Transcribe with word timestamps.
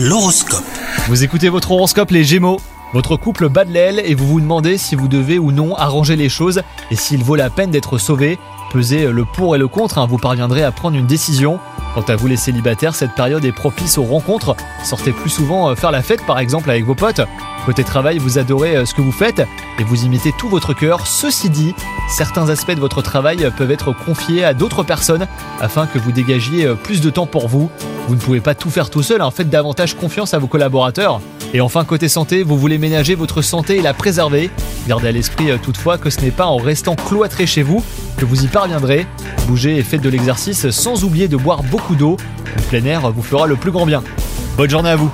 L'horoscope. 0.00 0.62
Vous 1.08 1.24
écoutez 1.24 1.48
votre 1.48 1.72
horoscope 1.72 2.12
les 2.12 2.22
Gémeaux 2.22 2.60
votre 2.92 3.16
couple 3.16 3.48
bat 3.48 3.64
de 3.64 3.72
l'aile 3.72 4.00
et 4.04 4.14
vous 4.14 4.28
vous 4.28 4.40
demandez 4.40 4.78
si 4.78 4.94
vous 4.94 5.08
devez 5.08 5.40
ou 5.40 5.50
non 5.50 5.74
arranger 5.74 6.14
les 6.14 6.28
choses 6.28 6.62
et 6.92 6.96
s'il 6.96 7.22
vaut 7.24 7.34
la 7.34 7.50
peine 7.50 7.70
d'être 7.70 7.98
sauvé. 7.98 8.38
Pesez 8.70 9.10
le 9.10 9.24
pour 9.24 9.56
et 9.56 9.58
le 9.58 9.66
contre, 9.66 9.98
hein, 9.98 10.06
vous 10.06 10.16
parviendrez 10.16 10.62
à 10.62 10.70
prendre 10.70 10.96
une 10.96 11.06
décision. 11.06 11.58
Quant 11.94 12.02
à 12.02 12.14
vous 12.14 12.28
les 12.28 12.36
célibataires, 12.36 12.94
cette 12.94 13.14
période 13.14 13.44
est 13.44 13.52
propice 13.52 13.98
aux 13.98 14.04
rencontres. 14.04 14.54
Sortez 14.84 15.10
plus 15.10 15.30
souvent 15.30 15.68
euh, 15.68 15.74
faire 15.74 15.90
la 15.90 16.00
fête 16.00 16.24
par 16.24 16.38
exemple 16.38 16.70
avec 16.70 16.84
vos 16.84 16.94
potes. 16.94 17.20
Côté 17.68 17.84
travail, 17.84 18.16
vous 18.16 18.38
adorez 18.38 18.78
euh, 18.78 18.86
ce 18.86 18.94
que 18.94 19.02
vous 19.02 19.12
faites 19.12 19.46
et 19.78 19.84
vous 19.84 20.06
y 20.06 20.08
mettez 20.08 20.32
tout 20.38 20.48
votre 20.48 20.72
cœur. 20.72 21.06
Ceci 21.06 21.50
dit, 21.50 21.74
certains 22.08 22.48
aspects 22.48 22.74
de 22.74 22.80
votre 22.80 23.02
travail 23.02 23.46
peuvent 23.58 23.70
être 23.70 23.92
confiés 23.92 24.42
à 24.42 24.54
d'autres 24.54 24.84
personnes 24.84 25.26
afin 25.60 25.86
que 25.86 25.98
vous 25.98 26.10
dégagiez 26.10 26.64
euh, 26.64 26.74
plus 26.76 27.02
de 27.02 27.10
temps 27.10 27.26
pour 27.26 27.46
vous. 27.46 27.68
Vous 28.08 28.14
ne 28.14 28.20
pouvez 28.20 28.40
pas 28.40 28.54
tout 28.54 28.70
faire 28.70 28.88
tout 28.88 29.02
seul, 29.02 29.20
en 29.20 29.26
hein. 29.26 29.30
faites 29.30 29.50
davantage 29.50 29.96
confiance 29.96 30.32
à 30.32 30.38
vos 30.38 30.46
collaborateurs. 30.46 31.20
Et 31.52 31.60
enfin, 31.60 31.84
côté 31.84 32.08
santé, 32.08 32.42
vous 32.42 32.56
voulez 32.56 32.78
ménager 32.78 33.14
votre 33.14 33.42
santé 33.42 33.76
et 33.76 33.82
la 33.82 33.92
préserver. 33.92 34.48
Gardez 34.86 35.08
à 35.08 35.12
l'esprit 35.12 35.50
euh, 35.50 35.58
toutefois 35.62 35.98
que 35.98 36.08
ce 36.08 36.22
n'est 36.22 36.30
pas 36.30 36.46
en 36.46 36.56
restant 36.56 36.96
cloîtré 36.96 37.46
chez 37.46 37.62
vous 37.62 37.84
que 38.16 38.24
vous 38.24 38.44
y 38.44 38.48
parviendrez. 38.48 39.06
Bougez 39.46 39.76
et 39.76 39.82
faites 39.82 40.00
de 40.00 40.08
l'exercice 40.08 40.70
sans 40.70 41.04
oublier 41.04 41.28
de 41.28 41.36
boire 41.36 41.62
beaucoup 41.64 41.96
d'eau. 41.96 42.16
Le 42.56 42.62
plein 42.62 42.84
air 42.86 43.10
vous 43.10 43.22
fera 43.22 43.46
le 43.46 43.56
plus 43.56 43.72
grand 43.72 43.84
bien. 43.84 44.02
Bonne 44.56 44.70
journée 44.70 44.88
à 44.88 44.96
vous 44.96 45.12